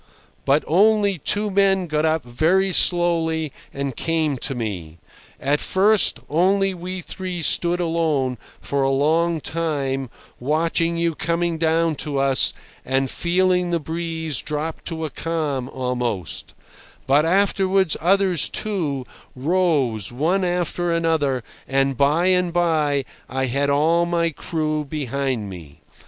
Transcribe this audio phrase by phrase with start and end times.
[0.45, 4.97] but only two men got up very slowly and came to me.
[5.39, 10.09] At first only we three stood alone, for a long time,
[10.39, 12.51] watching you coming down to us,
[12.83, 16.55] and feeling the breeze drop to a calm almost;
[17.05, 19.05] but afterwards others, too,
[19.35, 25.81] rose, one after another, and by and by I had all my crew behind me.